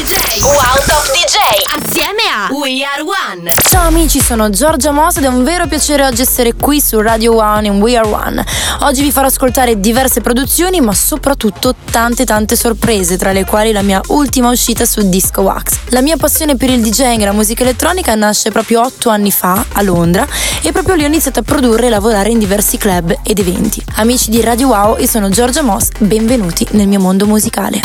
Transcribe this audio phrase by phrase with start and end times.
[0.00, 0.40] DJ.
[0.44, 1.36] Wow Top DJ.
[1.76, 3.50] Assieme a We Are One.
[3.68, 7.36] Ciao amici, sono Giorgia Moss ed è un vero piacere oggi essere qui su Radio
[7.36, 8.42] One in We Are One.
[8.80, 13.82] Oggi vi farò ascoltare diverse produzioni, ma soprattutto tante tante sorprese, tra le quali la
[13.82, 15.76] mia ultima uscita su Disco Wax.
[15.88, 19.66] La mia passione per il DJing e la musica elettronica nasce proprio otto anni fa
[19.70, 20.26] a Londra
[20.62, 23.84] e proprio lì ho iniziato a produrre e lavorare in diversi club ed eventi.
[23.96, 27.82] Amici di Radio Wow, io sono Giorgia Moss, benvenuti nel mio mondo musicale.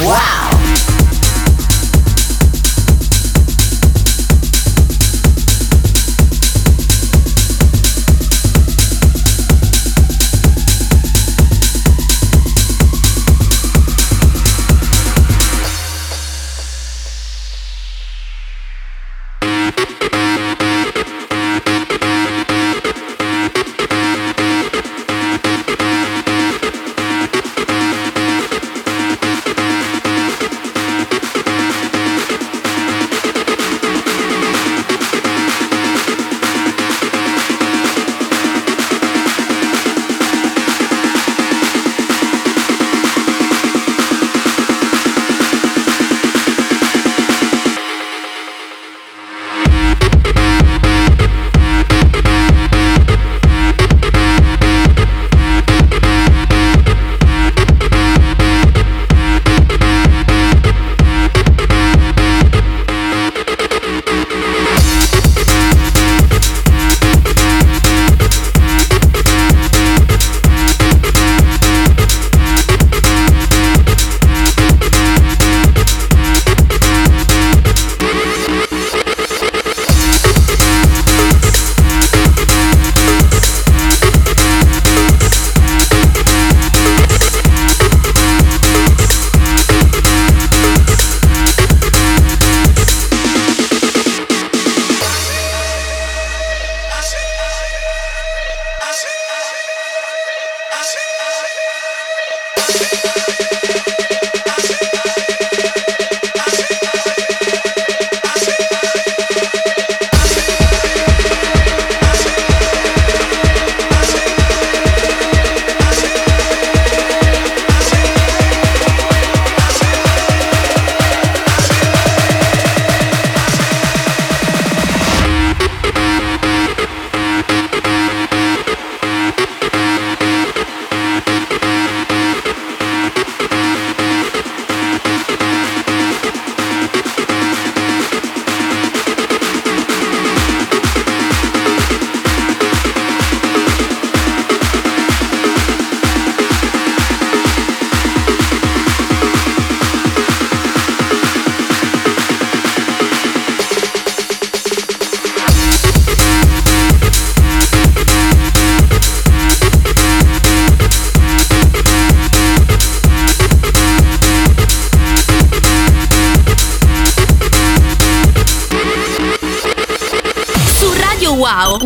[0.00, 0.97] Wow.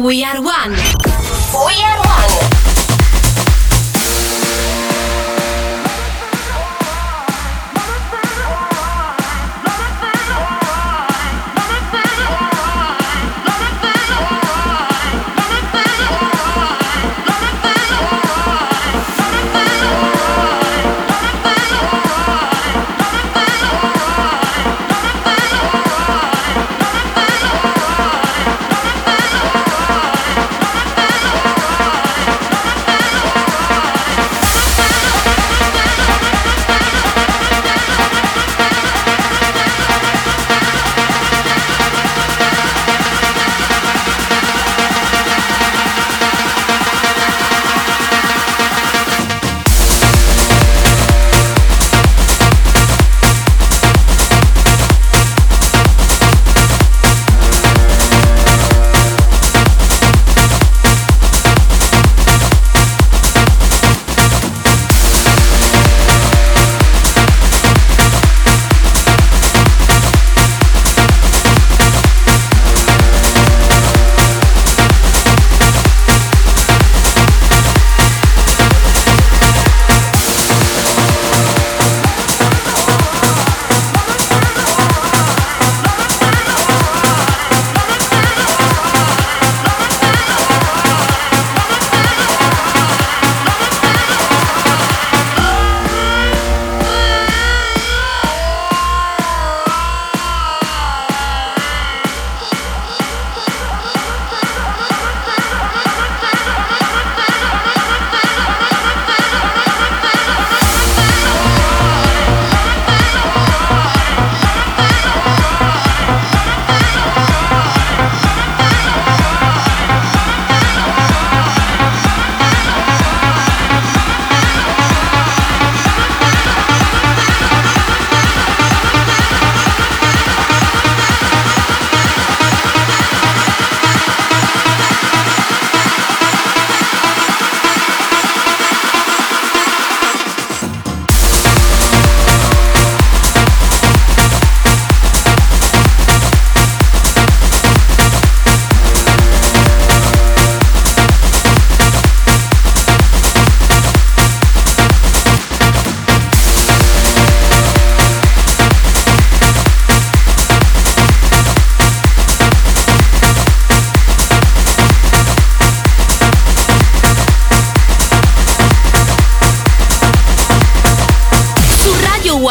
[0.03, 0.42] We are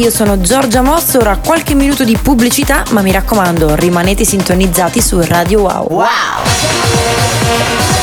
[0.00, 5.20] Io sono Giorgia Moss, ora qualche minuto di pubblicità, ma mi raccomando, rimanete sintonizzati su
[5.20, 5.88] Radio Wow.
[5.90, 7.99] Wow!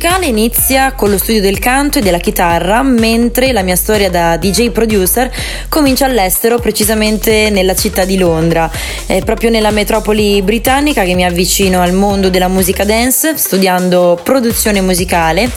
[0.00, 4.38] Musicale inizia con lo studio del canto e della chitarra, mentre la mia storia da
[4.38, 5.30] DJ producer
[5.68, 8.70] comincia all'estero, precisamente nella città di Londra.
[9.04, 14.80] È proprio nella metropoli britannica che mi avvicino al mondo della musica dance, studiando produzione
[14.80, 15.50] musicale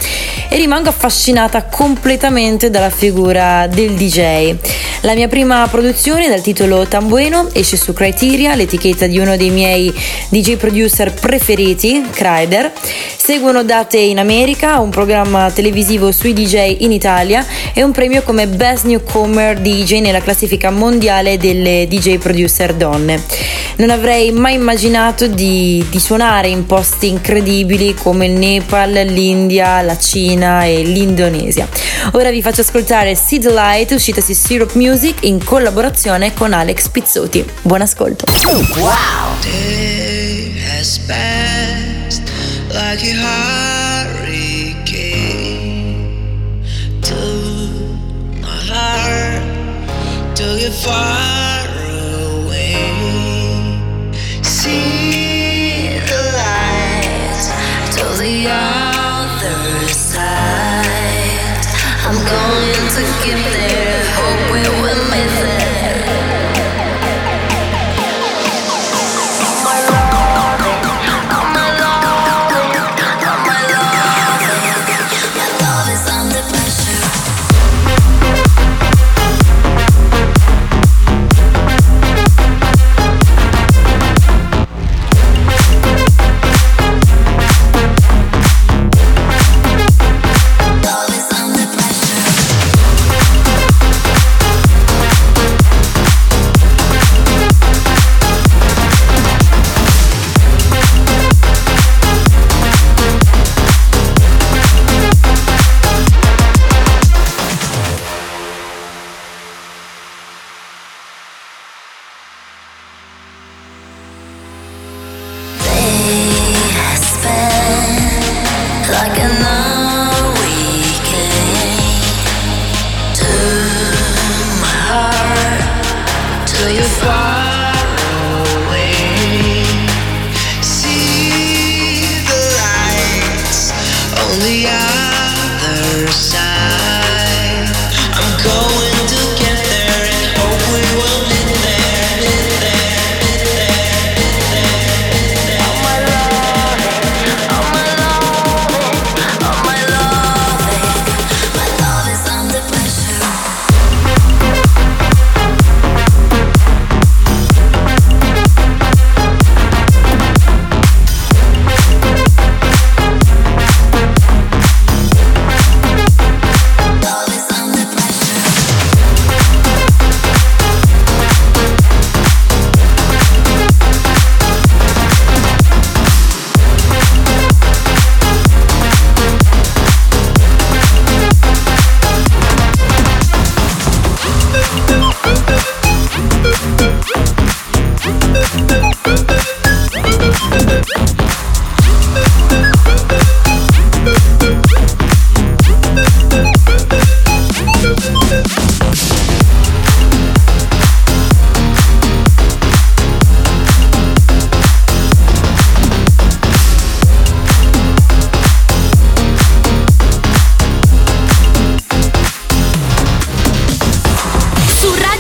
[0.50, 4.56] e rimango affascinata completamente dalla figura del DJ.
[5.06, 9.94] La mia prima produzione dal titolo Tambueno esce su Criteria, l'etichetta di uno dei miei
[10.30, 12.72] DJ producer preferiti, Kryder.
[13.18, 18.48] Seguono date in America, un programma televisivo sui DJ in Italia e un premio come
[18.48, 23.22] Best Newcomer DJ nella classifica mondiale delle DJ producer donne.
[23.76, 29.98] Non avrei mai immaginato di, di suonare in posti incredibili come il Nepal, l'India, la
[29.98, 31.68] Cina e l'Indonesia.
[32.14, 37.44] Ora vi faccio ascoltare Seed Light uscita su Syrup Music in collaborazione con Alex Pizzotti.
[37.64, 38.26] Buon ascolto.
[38.76, 39.34] Wow!
[58.46, 61.66] other side.
[62.06, 63.83] I'm going to get there.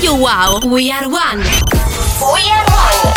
[0.03, 1.39] You wow, we are one.
[1.39, 3.13] We are one.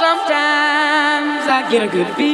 [0.00, 2.33] Sometimes I get a good feeling,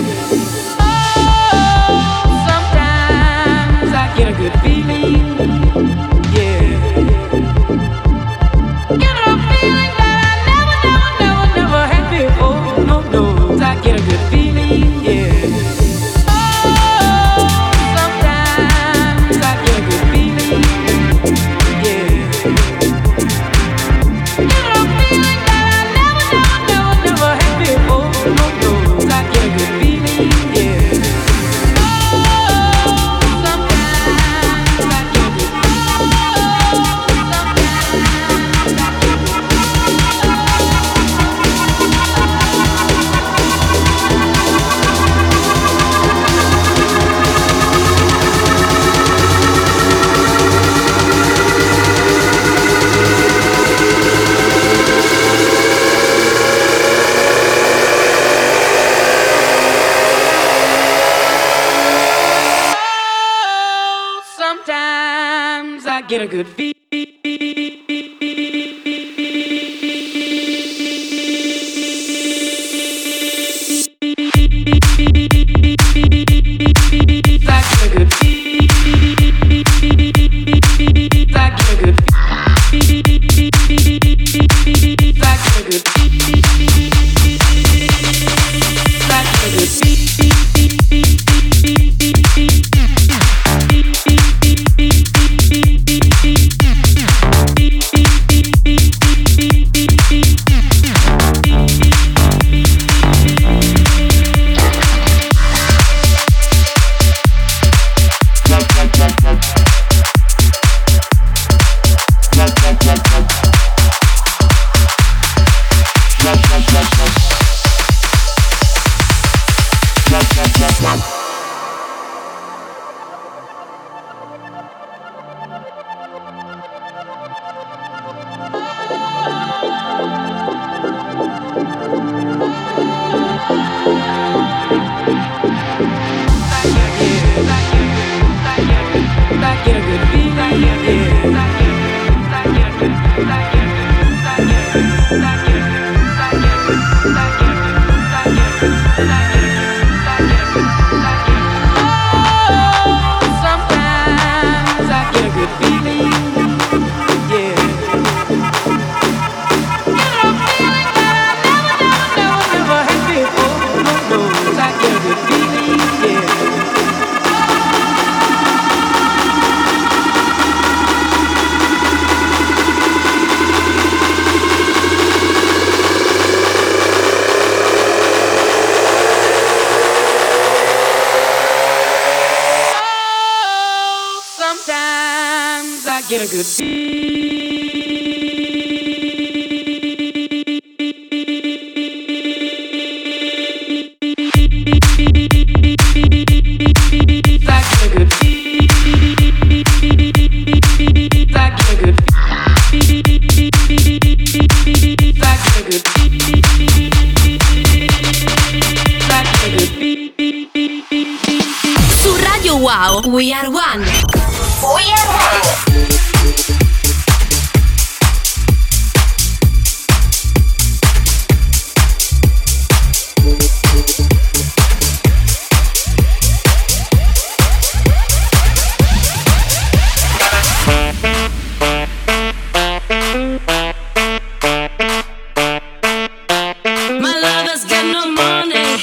[66.11, 67.60] get a good beat.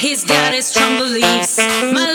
[0.09, 1.59] He's got his strong beliefs.
[1.59, 2.08] My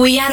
[0.00, 0.29] we are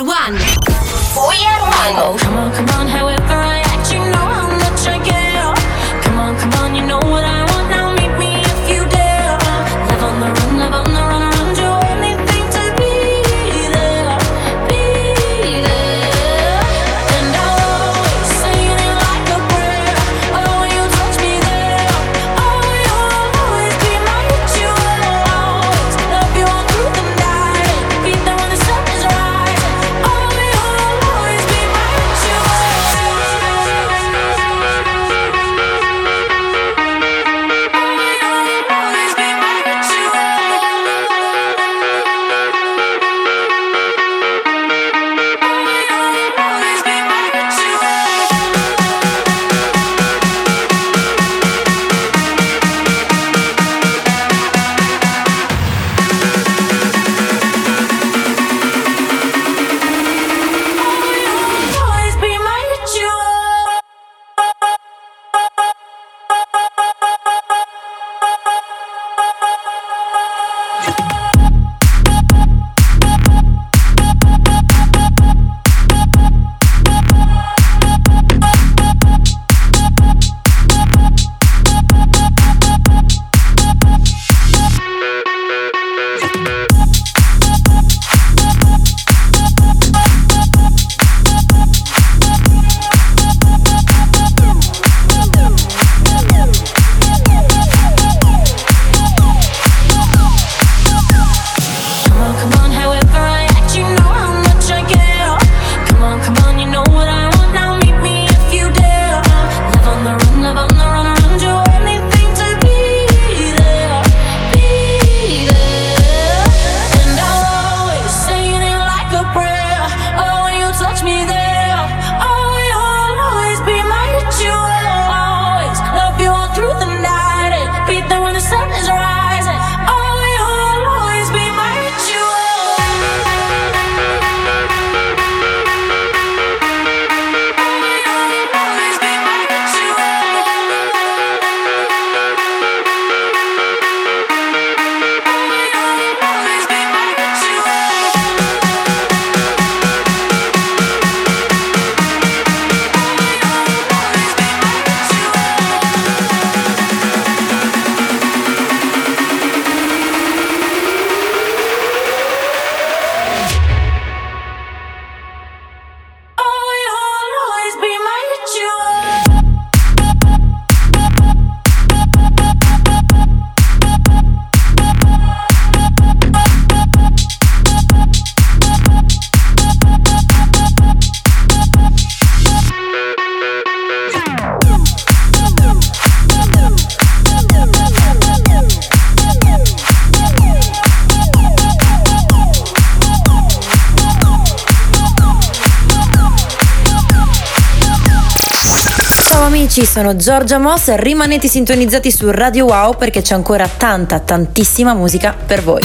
[199.78, 205.36] amici, sono Giorgia Moss, rimanete sintonizzati su Radio Wow perché c'è ancora tanta, tantissima musica
[205.46, 205.82] per voi.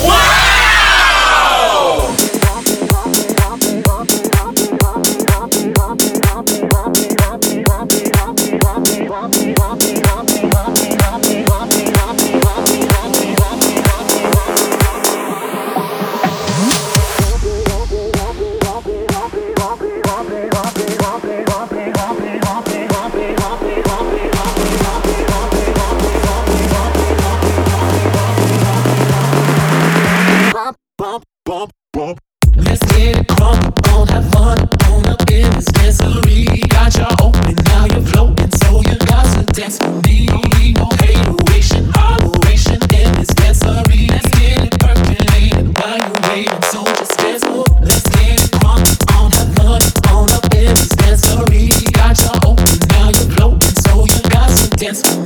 [0.00, 0.55] Wow!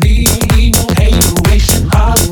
[0.03, 2.30] real, need no adoration.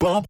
[0.00, 0.26] bump.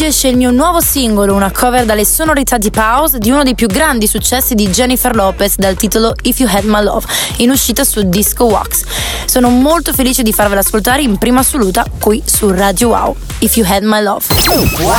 [0.00, 3.54] Oggi esce il mio nuovo singolo, una cover dalle sonorità di Pause di uno dei
[3.54, 7.84] più grandi successi di Jennifer Lopez dal titolo If You Had My Love, in uscita
[7.84, 8.84] su Disco Wax.
[9.26, 13.14] Sono molto felice di farvela ascoltare in prima assoluta qui su Radio Wow.
[13.40, 14.24] If You Had My Love.
[14.78, 14.90] Wow.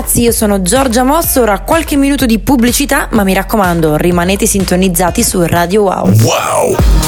[0.00, 5.22] ragazzi, io sono Giorgia Mosso, ora qualche minuto di pubblicità, ma mi raccomando, rimanete sintonizzati
[5.22, 6.10] su Radio Wow.
[6.22, 6.99] Wow!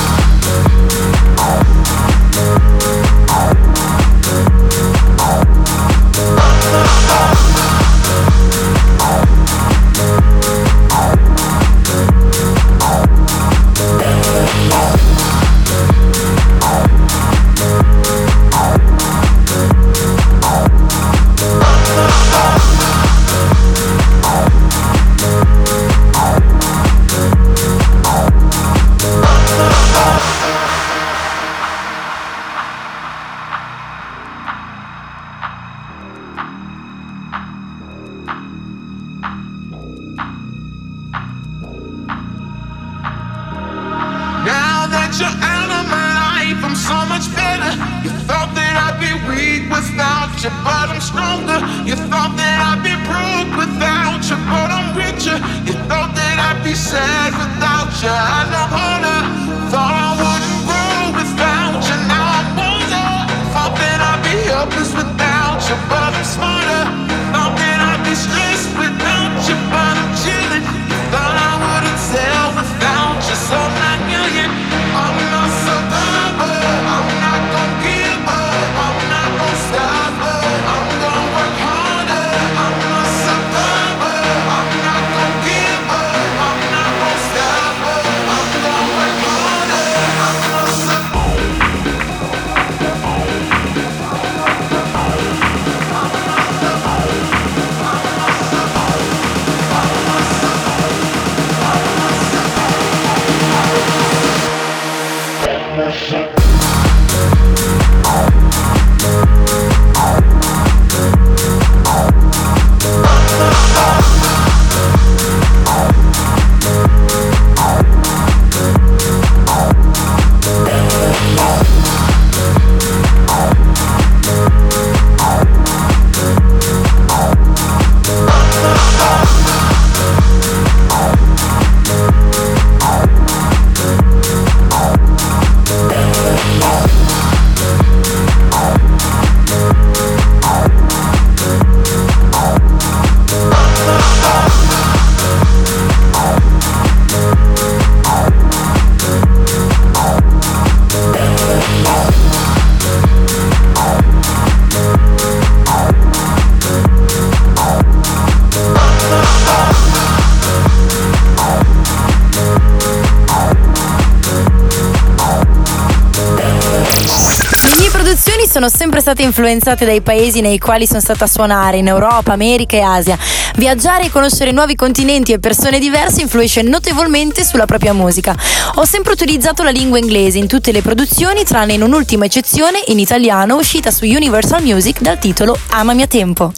[168.24, 172.32] canzoni sono sempre state influenzate dai paesi nei quali sono stata a suonare, in Europa,
[172.32, 173.18] America e Asia.
[173.56, 178.36] Viaggiare e conoscere nuovi continenti e persone diverse influisce notevolmente sulla propria musica.
[178.76, 183.00] Ho sempre utilizzato la lingua inglese in tutte le produzioni, tranne in un'ultima eccezione in
[183.00, 186.52] italiano uscita su Universal Music dal titolo Amami a tempo.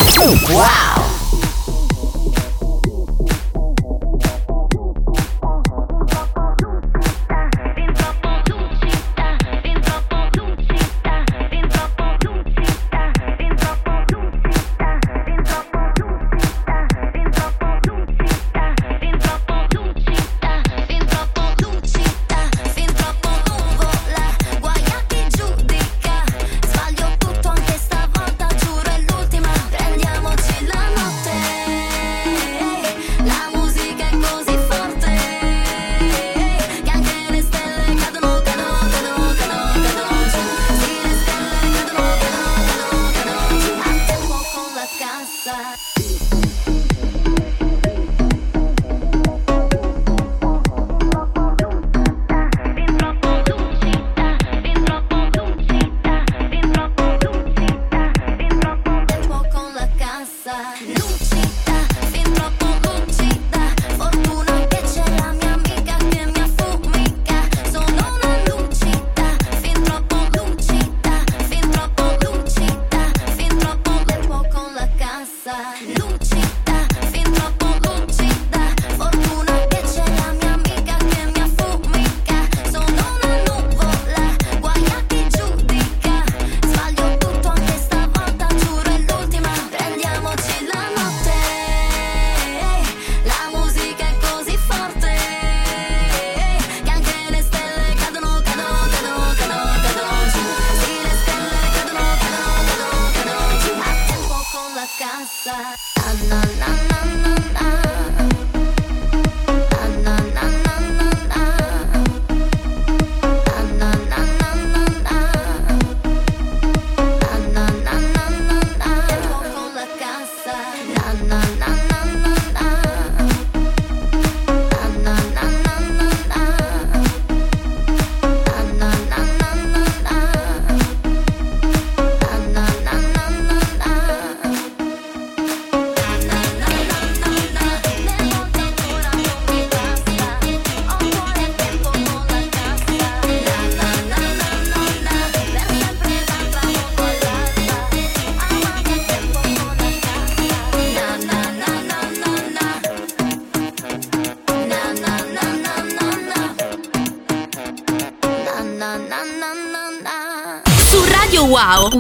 [0.51, 1.24] Wow!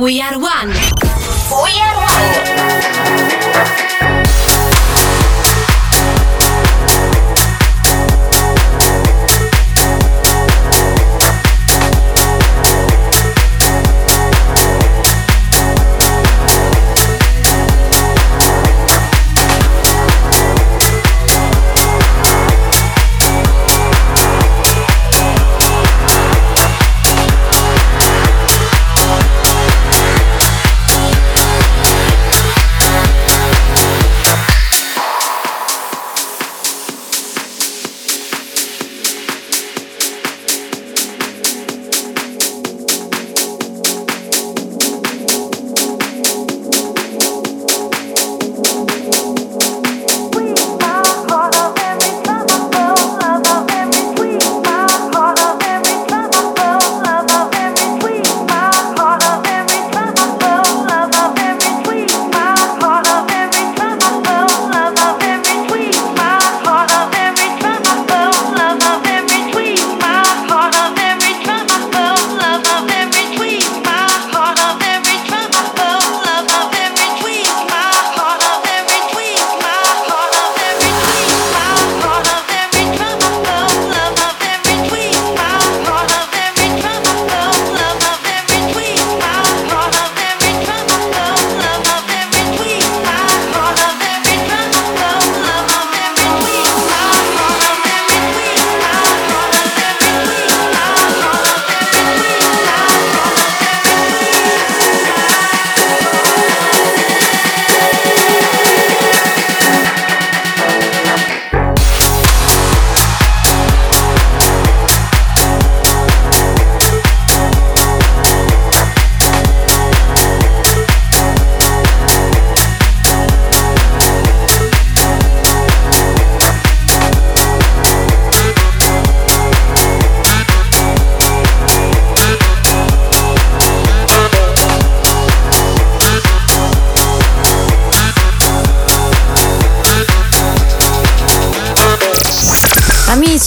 [0.04, 0.38] we had a